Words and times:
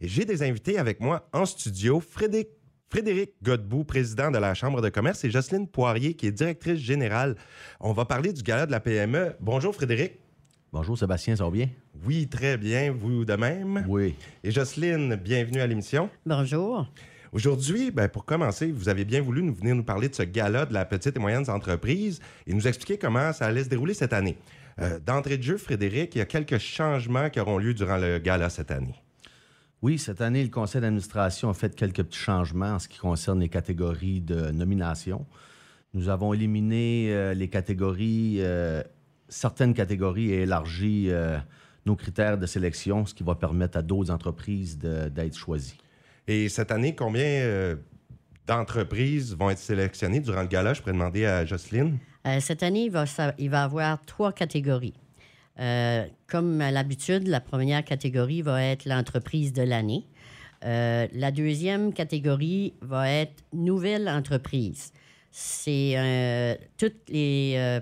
Et 0.00 0.08
j'ai 0.08 0.24
des 0.24 0.42
invités 0.42 0.78
avec 0.78 1.00
moi 1.00 1.28
en 1.32 1.44
studio, 1.44 2.00
Frédéric, 2.00 2.48
Frédéric 2.88 3.34
Godbout, 3.42 3.84
président 3.84 4.30
de 4.30 4.38
la 4.38 4.54
Chambre 4.54 4.80
de 4.80 4.88
commerce, 4.88 5.22
et 5.24 5.30
Jocelyne 5.30 5.68
Poirier, 5.68 6.14
qui 6.14 6.26
est 6.26 6.32
directrice 6.32 6.80
générale. 6.80 7.36
On 7.80 7.92
va 7.92 8.04
parler 8.06 8.32
du 8.32 8.42
gala 8.42 8.66
de 8.66 8.72
la 8.72 8.80
PME. 8.80 9.36
Bonjour 9.40 9.74
Frédéric. 9.74 10.14
Bonjour 10.72 10.96
Sébastien, 10.96 11.36
ça 11.36 11.44
va 11.44 11.50
bien? 11.50 11.68
Oui, 12.06 12.28
très 12.28 12.56
bien. 12.56 12.92
Vous 12.92 13.24
de 13.24 13.34
même? 13.34 13.84
Oui. 13.88 14.14
Et 14.42 14.50
Jocelyne, 14.50 15.16
bienvenue 15.16 15.60
à 15.60 15.66
l'émission. 15.66 16.08
Bonjour. 16.24 16.86
Aujourd'hui, 17.32 17.90
ben, 17.90 18.08
pour 18.08 18.24
commencer, 18.24 18.72
vous 18.72 18.88
avez 18.88 19.04
bien 19.04 19.20
voulu 19.20 19.42
nous 19.42 19.54
venir 19.54 19.74
nous 19.76 19.84
parler 19.84 20.08
de 20.08 20.14
ce 20.14 20.22
gala 20.22 20.64
de 20.66 20.72
la 20.72 20.84
petite 20.84 21.16
et 21.16 21.20
moyenne 21.20 21.48
entreprise 21.48 22.20
et 22.46 22.54
nous 22.54 22.66
expliquer 22.66 22.98
comment 22.98 23.32
ça 23.32 23.46
allait 23.46 23.64
se 23.64 23.68
dérouler 23.68 23.94
cette 23.94 24.12
année. 24.12 24.36
Euh, 24.80 24.98
D'entrée 24.98 25.36
de 25.36 25.42
jeu, 25.42 25.58
Frédéric, 25.58 26.14
il 26.14 26.18
y 26.18 26.22
a 26.22 26.26
quelques 26.26 26.58
changements 26.58 27.28
qui 27.28 27.38
auront 27.38 27.58
lieu 27.58 27.74
durant 27.74 27.98
le 27.98 28.18
gala 28.18 28.48
cette 28.48 28.70
année. 28.70 28.94
Oui, 29.82 29.98
cette 29.98 30.20
année, 30.20 30.42
le 30.42 30.50
conseil 30.50 30.82
d'administration 30.82 31.48
a 31.48 31.54
fait 31.54 31.74
quelques 31.74 32.02
petits 32.02 32.18
changements 32.18 32.74
en 32.74 32.78
ce 32.78 32.86
qui 32.88 32.98
concerne 32.98 33.40
les 33.40 33.48
catégories 33.48 34.20
de 34.20 34.50
nomination. 34.50 35.24
Nous 35.94 36.08
avons 36.10 36.34
éliminé 36.34 37.06
euh, 37.10 37.32
les 37.32 37.48
catégories, 37.48 38.36
euh, 38.40 38.82
certaines 39.28 39.72
catégories 39.72 40.32
et 40.32 40.42
élargi 40.42 41.06
euh, 41.08 41.38
nos 41.86 41.96
critères 41.96 42.36
de 42.36 42.44
sélection, 42.46 43.06
ce 43.06 43.14
qui 43.14 43.22
va 43.24 43.34
permettre 43.34 43.78
à 43.78 43.82
d'autres 43.82 44.10
entreprises 44.10 44.76
d'être 44.78 45.34
choisies. 45.36 45.78
Et 46.28 46.50
cette 46.50 46.70
année, 46.70 46.94
combien 46.94 47.24
euh, 47.24 47.76
d'entreprises 48.46 49.34
vont 49.34 49.48
être 49.48 49.58
sélectionnées 49.58 50.20
durant 50.20 50.42
le 50.42 50.48
gala? 50.48 50.74
Je 50.74 50.80
pourrais 50.82 50.92
demander 50.92 51.24
à 51.24 51.46
Jocelyne. 51.46 51.96
Euh, 52.26 52.38
cette 52.40 52.62
année, 52.62 52.84
il 52.84 52.90
va, 52.90 53.06
sa- 53.06 53.34
il 53.38 53.48
va 53.48 53.64
avoir 53.64 54.04
trois 54.04 54.32
catégories. 54.32 54.92
Euh, 55.58 56.06
comme 56.26 56.60
à 56.60 56.70
l'habitude, 56.70 57.26
la 57.26 57.40
première 57.40 57.84
catégorie 57.84 58.42
va 58.42 58.62
être 58.62 58.84
l'entreprise 58.86 59.52
de 59.52 59.62
l'année. 59.62 60.06
Euh, 60.64 61.06
la 61.12 61.30
deuxième 61.30 61.92
catégorie 61.92 62.74
va 62.80 63.10
être 63.10 63.42
nouvelle 63.52 64.08
entreprise. 64.08 64.92
C'est 65.30 65.94
euh, 65.96 66.54
toutes 66.76 67.08
les, 67.08 67.80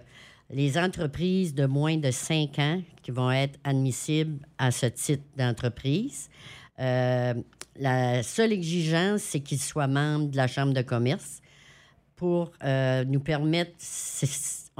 les 0.51 0.79
entreprises 0.79 1.55
de 1.55 1.67
moins 1.67 1.97
de 1.97 2.11
5 2.11 2.59
ans 2.59 2.83
qui 3.03 3.11
vont 3.11 3.31
être 3.31 3.59
admissibles 3.65 4.39
à 4.59 4.71
ce 4.71 4.87
titre 4.87 5.25
d'entreprise. 5.37 6.29
La 6.79 8.23
seule 8.23 8.53
exigence, 8.53 9.23
c'est 9.23 9.41
qu'ils 9.41 9.61
soient 9.61 9.87
membres 9.87 10.31
de 10.31 10.37
la 10.37 10.47
Chambre 10.47 10.73
de 10.75 10.83
commerce 10.83 11.41
pour 12.17 12.53
nous 12.63 13.21
permettre. 13.21 13.73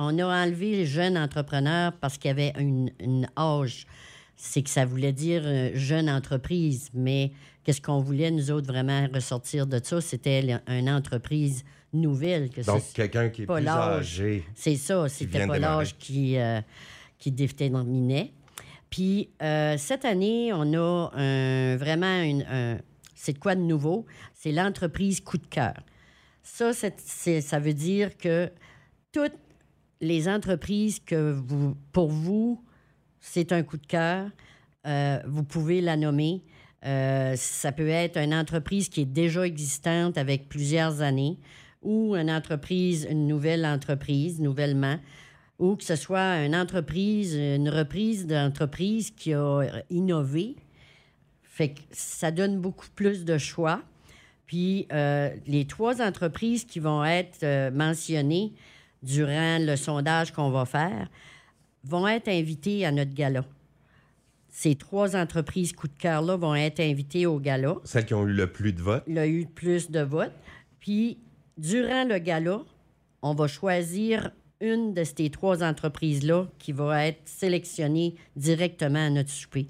On 0.01 0.17
a 0.21 0.25
enlevé 0.45 0.71
les 0.71 0.87
jeunes 0.87 1.19
entrepreneurs 1.19 1.93
parce 2.01 2.17
qu'il 2.19 2.29
y 2.29 2.31
avait 2.31 2.53
une, 2.59 2.91
une 3.01 3.29
âge. 3.37 3.85
C'est 4.37 4.63
que 4.63 4.71
ça 4.71 4.85
voulait 4.85 5.13
dire 5.13 5.43
euh, 5.45 5.71
jeune 5.75 6.09
entreprise, 6.09 6.91
mais 6.95 7.33
qu'est-ce 7.65 7.81
qu'on 7.81 7.99
voulait, 7.99 8.31
nous 8.31 8.53
autres, 8.53 8.69
vraiment 8.69 9.09
ressortir 9.13 9.67
de 9.67 9.81
ça? 9.83 10.01
C'était 10.01 10.61
une 10.69 10.89
entreprise 10.89 11.65
nouvelle. 11.93 12.49
Que 12.49 12.61
Donc, 12.65 12.83
quelqu'un 12.95 13.29
qui 13.31 13.43
est 13.43 13.47
pas 13.47 13.57
plus 13.57 13.67
âgé. 13.69 14.45
c'est 14.55 14.77
ça, 14.77 15.09
c'était 15.09 15.47
pas 15.47 15.59
l'âge 15.59 15.97
qui, 15.99 16.39
euh, 16.39 16.61
qui 17.19 17.33
déterminait. 17.33 18.33
Puis 18.91 19.29
euh, 19.43 19.75
cette 19.77 20.05
année, 20.05 20.53
on 20.55 20.73
a 20.75 21.11
un- 21.15 21.77
vraiment 21.77 22.23
une, 22.23 22.43
un- 22.49 22.79
c'est 23.17 23.33
de 23.33 23.39
quoi 23.39 23.57
de 23.57 23.61
nouveau? 23.61 24.07
C'est 24.35 24.53
l'entreprise 24.53 25.21
coup 25.21 25.39
de 25.39 25.47
cœur. 25.47 25.75
Ça, 26.45 26.71
ça 26.73 27.59
veut 27.59 27.75
dire 27.75 28.17
que 28.17 28.51
toutes 29.13 29.33
les 30.01 30.29
entreprises 30.29 31.01
que 31.01 31.33
vous, 31.33 31.77
pour 31.93 32.09
vous, 32.09 32.63
c'est 33.21 33.53
un 33.53 33.63
coup 33.63 33.77
de 33.77 33.87
cœur, 33.87 34.31
euh, 34.87 35.19
vous 35.27 35.45
pouvez 35.45 35.81
la 35.81 35.97
nommer. 35.97 36.43
Euh, 36.85 37.35
ça 37.37 37.73
peut 37.73 37.89
être 37.89 38.17
une 38.17 38.35
entreprise 38.35 38.89
qui 38.89 39.01
est 39.01 39.13
déjà 39.13 39.47
existante 39.47 40.17
avec 40.17 40.49
plusieurs 40.49 41.03
années 41.03 41.39
ou 41.83 42.15
une 42.17 43.27
nouvelle 43.27 43.67
entreprise, 43.67 44.41
nouvellement, 44.41 44.99
ou 45.59 45.77
que 45.77 45.85
ce 45.85 45.97
soit 45.97 46.45
une 46.45 46.55
entreprise, 46.55 47.35
une 47.35 47.69
reprise 47.69 48.27
d'entreprise 48.27 49.11
qui 49.11 49.33
a 49.35 49.63
innové. 49.91 50.57
Ça 51.91 52.31
donne 52.31 52.61
beaucoup 52.61 52.87
plus 52.95 53.25
de 53.25 53.37
choix. 53.37 53.83
Puis 54.47 54.87
euh, 54.93 55.31
les 55.47 55.67
trois 55.67 56.01
entreprises 56.01 56.65
qui 56.65 56.79
vont 56.79 57.05
être 57.05 57.71
mentionnées 57.71 58.53
durant 59.03 59.59
le 59.59 59.77
sondage 59.77 60.33
qu'on 60.33 60.51
va 60.51 60.65
faire 60.65 61.09
vont 61.85 62.07
être 62.07 62.29
invitées 62.29 62.85
à 62.85 62.93
notre 62.93 63.15
gala. 63.15 63.45
Ces 64.51 64.75
trois 64.75 65.15
entreprises 65.15 65.73
coup 65.73 65.89
de 65.89 65.97
cœur-là 65.99 66.37
vont 66.37 66.55
être 66.55 66.81
invitées 66.81 67.27
au 67.27 67.39
gala. 67.39 67.77
Celles 67.85 68.07
qui 68.07 68.15
ont 68.15 68.27
eu 68.27 68.33
le 68.33 68.51
plus 68.51 68.73
de 68.73 68.83
votes? 68.83 69.05
Il 69.07 69.19
a 69.19 69.27
eu 69.27 69.47
plus 69.47 69.91
de 69.91 70.01
votes. 70.01 70.33
Puis, 70.81 71.19
durant 71.57 72.05
le 72.05 72.19
gala, 72.19 72.63
on 73.23 73.35
va 73.35 73.47
choisir 73.47 74.33
une 74.61 74.95
de 74.95 75.05
ces 75.05 75.31
trois 75.31 75.63
entreprises-là 75.63 76.47
qui 76.59 76.73
va 76.73 77.07
être 77.07 77.21
sélectionnée 77.25 78.17
directement 78.35 79.07
à 79.07 79.11
notre 79.11 79.31
souper, 79.31 79.69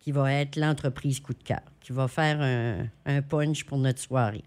qui 0.00 0.12
va 0.12 0.32
être 0.32 0.56
l'entreprise 0.56 1.20
coup 1.20 1.32
de 1.32 1.42
cœur, 1.42 1.62
qui 1.80 1.92
va 1.92 2.06
faire 2.06 2.40
un, 2.40 2.86
un 3.06 3.22
punch 3.22 3.64
pour 3.64 3.78
notre 3.78 4.00
soirée. 4.00 4.44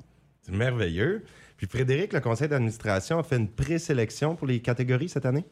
C'est 0.50 0.56
merveilleux. 0.58 1.24
Puis 1.58 1.68
Frédéric, 1.68 2.14
le 2.14 2.22
conseil 2.22 2.48
d'administration 2.48 3.20
a 3.20 3.24
fait 3.24 3.38
une 3.38 3.50
présélection 3.50 4.36
pour 4.36 4.48
les 4.48 4.60
catégories 4.62 5.10
cette 5.10 5.26
année? 5.26 5.46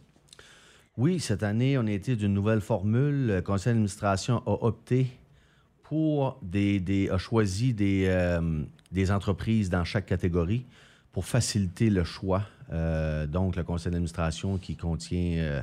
Oui, 0.97 1.19
cette 1.19 1.43
année, 1.43 1.77
on 1.77 1.85
a 1.85 1.91
été 1.91 2.15
d'une 2.15 2.33
nouvelle 2.33 2.61
formule. 2.61 3.27
Le 3.27 3.41
conseil 3.41 3.73
d'administration 3.73 4.37
a 4.47 4.63
opté 4.65 5.07
pour 5.83 6.39
des, 6.41 6.79
des- 6.79 7.09
a 7.09 7.17
choisi 7.17 7.73
des, 7.73 8.05
euh, 8.07 8.63
des 8.91 9.11
entreprises 9.11 9.69
dans 9.69 9.83
chaque 9.83 10.05
catégorie 10.05 10.65
pour 11.11 11.25
faciliter 11.25 11.89
le 11.89 12.03
choix. 12.03 12.43
Euh, 12.71 13.27
donc, 13.27 13.55
le 13.55 13.63
conseil 13.63 13.91
d'administration 13.91 14.57
qui 14.57 14.75
contient, 14.75 15.37
euh, 15.37 15.61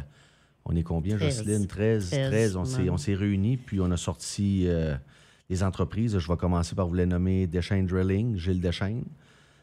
on 0.64 0.76
est 0.76 0.82
combien, 0.82 1.16
Treize. 1.16 1.38
Jocelyne? 1.38 1.66
13. 1.66 2.10
Treize 2.10 2.28
13. 2.30 2.56
On 2.56 2.64
s'est, 2.64 2.78
membres. 2.82 2.92
on 2.92 2.96
s'est 2.96 3.14
réunis, 3.14 3.56
puis 3.56 3.80
on 3.80 3.90
a 3.90 3.96
sorti 3.96 4.64
euh, 4.66 4.94
les 5.48 5.62
entreprises. 5.62 6.18
Je 6.18 6.28
vais 6.28 6.36
commencer 6.36 6.74
par 6.74 6.86
vous 6.86 6.94
les 6.94 7.06
nommer 7.06 7.46
Deschaines 7.46 7.86
Drilling, 7.86 8.36
Gilles 8.36 8.60
Deschaines. 8.60 9.04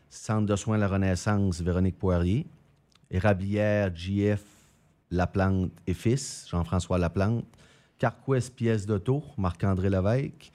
Centre 0.09 0.45
de 0.45 0.55
soins 0.55 0.77
La 0.77 0.87
Renaissance, 0.87 1.61
Véronique 1.61 1.97
Poirier. 1.97 2.45
Érablière, 3.09 3.95
JF, 3.95 4.43
Laplante 5.09 5.71
et 5.87 5.93
Fils, 5.93 6.47
Jean-François 6.49 6.97
Laplante. 6.97 7.45
Carquest 7.97 8.55
Pièces 8.55 8.85
d'auto, 8.85 9.23
Marc-André 9.37 9.89
Lévesque. 9.89 10.51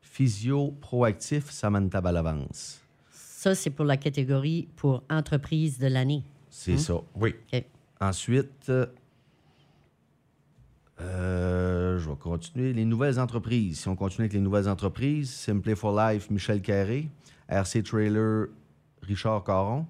Physio 0.00 0.72
Proactif, 0.80 1.50
Samantha 1.50 2.00
Balavance. 2.00 2.80
Ça, 3.10 3.54
c'est 3.54 3.70
pour 3.70 3.86
la 3.86 3.96
catégorie 3.96 4.68
pour 4.76 5.02
entreprise 5.08 5.78
de 5.78 5.86
l'année. 5.86 6.22
C'est 6.50 6.76
ça. 6.76 6.94
Oui. 7.14 7.34
Ensuite, 7.98 8.68
euh, 8.68 8.86
euh, 11.00 11.98
je 11.98 12.10
vais 12.10 12.11
continuer. 12.22 12.72
Les 12.72 12.84
nouvelles 12.84 13.18
entreprises. 13.18 13.80
Si 13.80 13.88
on 13.88 13.96
continue 13.96 14.22
avec 14.24 14.32
les 14.32 14.40
nouvelles 14.40 14.68
entreprises, 14.68 15.30
Simply 15.30 15.74
for 15.76 15.98
Life, 15.98 16.30
Michel 16.30 16.60
Carré. 16.62 17.08
RC 17.48 17.82
Trailer, 17.82 18.46
Richard 19.02 19.44
Caron. 19.44 19.86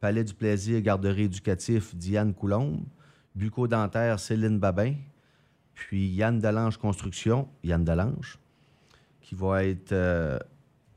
Palais 0.00 0.24
du 0.24 0.34
Plaisir, 0.34 0.80
Garderie 0.80 1.24
éducatif, 1.24 1.94
Diane 1.94 2.32
Coulombe. 2.34 2.80
Bucco-dentaire, 3.34 4.18
Céline 4.20 4.58
Babin. 4.58 4.94
Puis 5.74 6.06
Yann 6.08 6.38
Delange 6.38 6.76
Construction, 6.76 7.48
Yann 7.64 7.82
Delange, 7.84 8.38
qui 9.20 9.34
va 9.34 9.64
être, 9.64 9.92
euh, 9.92 10.38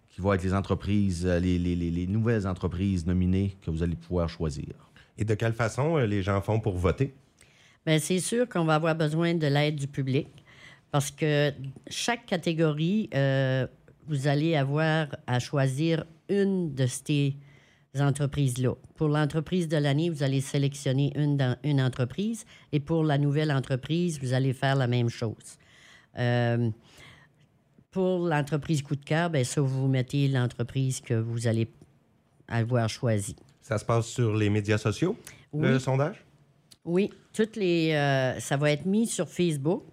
qui 0.10 0.20
va 0.22 0.36
être 0.36 0.44
les 0.44 0.54
entreprises, 0.54 1.26
euh, 1.26 1.40
les, 1.40 1.58
les- 1.58 1.76
les- 1.76 1.90
les 1.92 2.08
nouvelles 2.08 2.46
entreprises 2.46 3.06
nominées 3.08 3.56
que 3.62 3.72
vous 3.72 3.82
allez 3.84 3.96
pouvoir 3.96 4.28
choisir. 4.30 4.74
Et 5.18 5.24
de 5.24 5.34
quelle 5.34 5.54
façon 5.54 5.98
euh, 5.98 6.06
les 6.06 6.22
gens 6.22 6.42
font 6.42 6.60
pour 6.60 6.78
voter? 6.78 7.14
Bien, 7.86 8.00
c'est 8.00 8.20
sûr 8.20 8.50
qu'on 8.50 8.66
va 8.66 8.76
avoir 8.76 8.96
besoin 8.96 9.34
de 9.34 9.48
l'aide 9.48 9.76
du 9.78 9.88
public 9.88 10.28
parce 10.96 11.12
que 11.12 11.52
chaque 11.90 12.26
catégorie, 12.26 13.10
euh, 13.14 13.68
vous 14.08 14.28
allez 14.28 14.56
avoir 14.56 15.08
à 15.28 15.40
choisir 15.40 16.06
une 16.30 16.74
de 16.74 16.86
ces 16.88 17.36
entreprises-là. 18.00 18.76
Pour 18.96 19.10
l'entreprise 19.10 19.68
de 19.68 19.76
l'année, 19.76 20.10
vous 20.10 20.24
allez 20.24 20.40
sélectionner 20.40 21.12
une, 21.18 21.36
dans- 21.36 21.58
une 21.66 21.82
entreprise 21.82 22.46
et 22.72 22.80
pour 22.80 23.04
la 23.04 23.18
nouvelle 23.18 23.52
entreprise, 23.52 24.22
vous 24.22 24.32
allez 24.32 24.54
faire 24.54 24.78
la 24.78 24.88
même 24.88 25.10
chose. 25.10 25.58
Euh, 26.18 26.70
pour 27.92 28.20
l'entreprise 28.20 28.82
coup 28.82 28.96
de 28.96 29.04
cœur, 29.04 29.30
bien 29.30 29.44
ça, 29.44 29.60
vous 29.60 29.90
mettez 29.90 30.30
l'entreprise 30.30 31.02
que 31.02 31.16
vous 31.16 31.46
allez 31.46 31.68
avoir 32.48 32.88
choisie. 32.88 33.36
Ça 33.62 33.78
se 33.78 33.84
passe 33.84 34.08
sur 34.08 34.34
les 34.34 34.50
médias 34.50 34.78
sociaux, 34.78 35.18
le 35.54 35.78
sondage? 35.78 36.24
Oui, 36.86 37.12
toutes 37.34 37.58
les, 37.58 37.92
euh, 37.92 38.40
ça 38.40 38.56
va 38.56 38.72
être 38.72 38.86
mis 38.86 39.08
sur 39.08 39.28
Facebook, 39.28 39.84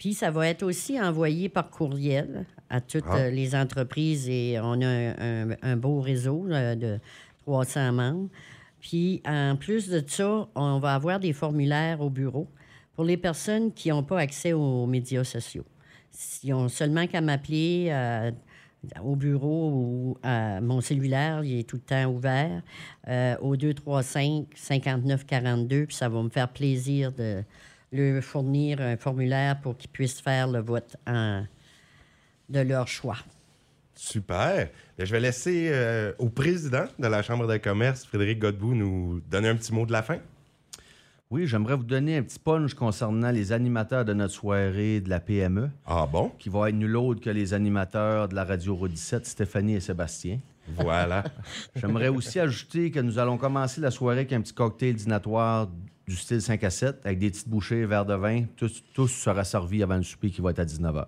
puis 0.00 0.14
ça 0.14 0.30
va 0.30 0.48
être 0.48 0.62
aussi 0.62 0.98
envoyé 0.98 1.48
par 1.50 1.68
courriel 1.70 2.46
à 2.70 2.80
toutes 2.80 3.04
Ah. 3.06 3.16
euh, 3.18 3.30
les 3.30 3.54
entreprises 3.54 4.28
et 4.30 4.58
on 4.60 4.80
a 4.80 4.86
un, 4.88 5.50
un- 5.50 5.56
un 5.62 5.76
beau 5.76 6.00
réseau 6.00 6.46
euh, 6.50 6.74
de 6.74 6.98
300 7.44 7.92
membres. 7.92 8.28
Puis 8.80 9.20
en 9.26 9.56
plus 9.56 9.88
de 9.90 10.02
ça, 10.06 10.48
on 10.54 10.78
va 10.78 10.94
avoir 10.94 11.20
des 11.20 11.34
formulaires 11.34 12.00
au 12.00 12.08
bureau 12.08 12.48
pour 12.94 13.04
les 13.04 13.18
personnes 13.18 13.72
qui 13.74 13.90
n'ont 13.90 14.02
pas 14.02 14.18
accès 14.20 14.54
aux 14.54 14.86
médias 14.86 15.22
sociaux. 15.24 15.66
Ils 16.42 16.54
ont 16.54 16.68
seulement 16.68 17.06
qu'à 17.06 17.20
m'appeler, 17.20 17.88
euh, 17.90 18.30
au 19.04 19.14
bureau 19.16 19.70
ou 19.74 20.18
à 20.22 20.62
mon 20.62 20.80
cellulaire, 20.80 21.44
il 21.44 21.58
est 21.58 21.68
tout 21.68 21.76
le 21.76 21.82
temps 21.82 22.06
ouvert, 22.10 22.62
euh, 23.08 23.36
au 23.42 23.54
235 23.56 24.46
59 24.54 25.26
42, 25.26 25.84
puis 25.86 25.94
ça 25.94 26.08
va 26.08 26.22
me 26.22 26.30
faire 26.30 26.48
plaisir 26.48 27.12
de 27.12 27.42
leur 27.92 28.22
fournir 28.22 28.80
un 28.80 28.96
formulaire 28.96 29.60
pour 29.60 29.76
qu'ils 29.76 29.90
puissent 29.90 30.20
faire 30.20 30.48
le 30.48 30.60
vote 30.60 30.96
en- 31.06 31.44
de 32.48 32.60
leur 32.60 32.86
choix. 32.88 33.16
Super. 33.94 34.68
Bien, 34.96 35.04
je 35.04 35.12
vais 35.12 35.20
laisser 35.20 35.68
euh, 35.72 36.12
au 36.18 36.28
président 36.28 36.84
de 36.98 37.06
la 37.06 37.22
Chambre 37.22 37.46
de 37.46 37.56
commerce, 37.58 38.04
Frédéric 38.06 38.38
Godbout, 38.38 38.74
nous 38.74 39.20
donner 39.30 39.48
un 39.48 39.56
petit 39.56 39.72
mot 39.74 39.84
de 39.86 39.92
la 39.92 40.02
fin. 40.02 40.18
Oui, 41.30 41.46
j'aimerais 41.46 41.76
vous 41.76 41.84
donner 41.84 42.16
un 42.16 42.22
petit 42.22 42.38
punch 42.40 42.74
concernant 42.74 43.30
les 43.30 43.52
animateurs 43.52 44.04
de 44.04 44.12
notre 44.14 44.34
soirée 44.34 45.00
de 45.00 45.08
la 45.08 45.20
PME, 45.20 45.70
Ah 45.86 46.06
bon? 46.10 46.30
qui 46.38 46.48
va 46.48 46.68
être 46.70 46.74
nul 46.74 46.96
autre 46.96 47.20
que 47.20 47.30
les 47.30 47.54
animateurs 47.54 48.28
de 48.28 48.34
la 48.34 48.44
radio 48.44 48.74
Route 48.74 48.90
17, 48.92 49.26
Stéphanie 49.26 49.74
et 49.74 49.80
Sébastien. 49.80 50.38
Voilà. 50.76 51.24
J'aimerais 51.76 52.08
aussi 52.08 52.40
ajouter 52.40 52.90
que 52.90 53.00
nous 53.00 53.18
allons 53.18 53.38
commencer 53.38 53.80
la 53.80 53.90
soirée 53.90 54.18
avec 54.18 54.32
un 54.32 54.40
petit 54.40 54.54
cocktail 54.54 54.94
dînatoire 54.94 55.68
du 56.06 56.16
style 56.16 56.42
5 56.42 56.64
à 56.64 56.70
7, 56.70 57.00
avec 57.04 57.18
des 57.18 57.30
petites 57.30 57.48
bouchées, 57.48 57.84
verre 57.86 58.06
de 58.06 58.14
vin. 58.14 58.44
Tout, 58.56 58.70
tout 58.94 59.08
sera 59.08 59.44
servi 59.44 59.82
avant 59.82 59.96
le 59.96 60.02
souper 60.02 60.30
qui 60.30 60.40
va 60.40 60.50
être 60.50 60.58
à 60.58 60.64
19h. 60.64 61.06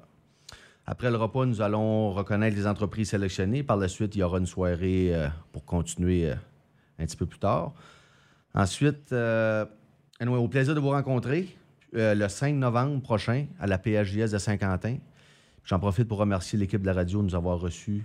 Après 0.86 1.10
le 1.10 1.16
repas, 1.16 1.46
nous 1.46 1.60
allons 1.60 2.12
reconnaître 2.12 2.56
les 2.56 2.66
entreprises 2.66 3.10
sélectionnées. 3.10 3.62
Par 3.62 3.76
la 3.76 3.88
suite, 3.88 4.14
il 4.16 4.18
y 4.18 4.22
aura 4.22 4.38
une 4.38 4.46
soirée 4.46 5.14
euh, 5.14 5.28
pour 5.52 5.64
continuer 5.64 6.30
euh, 6.30 6.34
un 6.98 7.06
petit 7.06 7.16
peu 7.16 7.26
plus 7.26 7.38
tard. 7.38 7.72
Ensuite, 8.54 9.12
euh, 9.12 9.64
anyway, 10.20 10.38
au 10.38 10.48
plaisir 10.48 10.74
de 10.74 10.80
vous 10.80 10.90
rencontrer 10.90 11.48
euh, 11.94 12.14
le 12.14 12.28
5 12.28 12.54
novembre 12.54 13.00
prochain 13.02 13.46
à 13.60 13.66
la 13.66 13.78
PHJS 13.78 14.30
de 14.32 14.38
Saint-Quentin. 14.38 14.96
J'en 15.64 15.78
profite 15.78 16.08
pour 16.08 16.18
remercier 16.18 16.58
l'équipe 16.58 16.80
de 16.80 16.86
la 16.86 16.94
radio 16.94 17.20
de 17.20 17.26
nous 17.26 17.34
avoir 17.34 17.60
reçus 17.60 18.02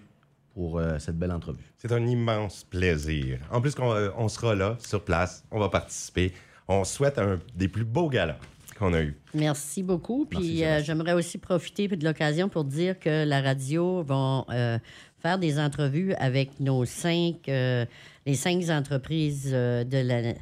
pour 0.58 0.80
euh, 0.80 0.98
cette 0.98 1.20
belle 1.20 1.32
entrevue. 1.32 1.72
C'est 1.78 1.92
un 1.92 2.04
immense 2.08 2.64
plaisir. 2.64 3.38
En 3.52 3.62
plus, 3.62 3.76
qu'on, 3.76 3.94
euh, 3.94 4.10
on 4.18 4.28
sera 4.28 4.56
là, 4.56 4.76
sur 4.80 5.04
place, 5.04 5.44
on 5.52 5.60
va 5.60 5.70
participer. 5.70 6.34
On 6.68 6.84
souhaite 6.84 7.20
un 7.20 7.40
des 7.56 7.68
plus 7.68 7.86
beaux 7.86 8.10
galas 8.10 8.40
qu'on 8.80 8.92
a 8.96 9.04
eu. 9.04 9.16
Merci 9.36 9.84
beaucoup. 9.84 10.26
Puis 10.26 10.66
euh, 10.66 10.82
j'aimerais 10.84 11.14
aussi 11.14 11.38
profiter 11.38 11.88
de 11.88 12.04
l'occasion 12.04 12.50
pour 12.50 12.64
dire 12.64 12.98
que 12.98 13.24
la 13.24 13.40
radio 13.40 14.02
va 14.02 14.46
euh, 14.50 14.80
faire 15.20 15.38
des 15.38 15.60
entrevues 15.60 16.16
avec 16.16 16.60
nos 16.60 16.86
cinq, 16.86 17.48
euh, 17.50 17.86
les 18.26 18.34
cinq 18.34 18.68
entreprises 18.72 19.52
de 19.52 20.02
la- 20.10 20.34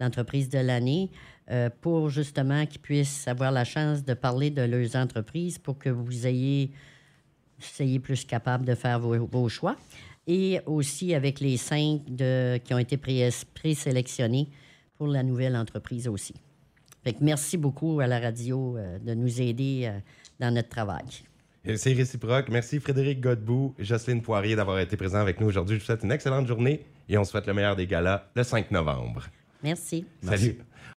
l'entreprise 0.00 0.50
de 0.50 0.58
l'année 0.58 1.10
euh, 1.50 1.70
pour 1.80 2.10
justement 2.10 2.66
qu'ils 2.66 2.80
puissent 2.82 3.26
avoir 3.26 3.50
la 3.52 3.64
chance 3.64 4.04
de 4.04 4.12
parler 4.12 4.50
de 4.50 4.62
leurs 4.62 4.96
entreprises 4.96 5.56
pour 5.58 5.78
que 5.78 5.88
vous 5.88 6.26
ayez 6.26 6.72
soyez 7.64 7.98
plus 7.98 8.24
capable 8.24 8.64
de 8.64 8.74
faire 8.74 8.98
vos, 9.00 9.26
vos 9.26 9.48
choix. 9.48 9.76
Et 10.26 10.60
aussi 10.66 11.14
avec 11.14 11.40
les 11.40 11.56
cinq 11.56 12.02
de, 12.08 12.58
qui 12.58 12.72
ont 12.74 12.78
été 12.78 12.96
pré- 12.96 13.28
présélectionnés 13.54 14.48
pour 14.96 15.08
la 15.08 15.22
nouvelle 15.22 15.56
entreprise 15.56 16.06
aussi. 16.06 16.34
Fait 17.02 17.12
que 17.12 17.18
merci 17.24 17.56
beaucoup 17.56 17.98
à 17.98 18.06
la 18.06 18.20
radio 18.20 18.76
euh, 18.76 18.98
de 19.00 19.14
nous 19.14 19.40
aider 19.40 19.82
euh, 19.86 19.98
dans 20.38 20.54
notre 20.54 20.68
travail. 20.68 21.04
C'est 21.76 21.92
réciproque. 21.92 22.48
Merci 22.50 22.78
Frédéric 22.80 23.20
Godbout 23.20 23.74
et 23.78 23.84
Jocelyne 23.84 24.20
Poirier 24.22 24.54
d'avoir 24.56 24.78
été 24.80 24.96
présents 24.96 25.20
avec 25.20 25.40
nous 25.40 25.46
aujourd'hui. 25.48 25.76
Je 25.76 25.80
vous 25.80 25.86
souhaite 25.86 26.02
une 26.04 26.12
excellente 26.12 26.46
journée 26.46 26.84
et 27.08 27.18
on 27.18 27.24
se 27.24 27.30
souhaite 27.32 27.46
le 27.46 27.54
meilleur 27.54 27.74
des 27.76 27.86
galas 27.86 28.24
le 28.34 28.42
5 28.44 28.70
novembre. 28.72 29.26
Merci. 29.62 30.04
Salut. 30.22 30.58